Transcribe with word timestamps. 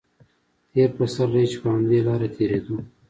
تېر 0.71 0.89
پسرلی 0.97 1.45
چې 1.51 1.57
په 1.61 1.67
همدې 1.73 1.99
لاره 2.07 2.27
تېرېدو. 2.35 2.75